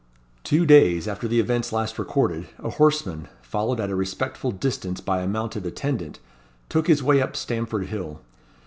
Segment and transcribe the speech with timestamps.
[0.43, 5.21] Two days after the events last recorded, a horseman, followed at a respectful distance by
[5.21, 6.17] a mounted attendant,
[6.69, 8.19] took his way up Stamford Hill.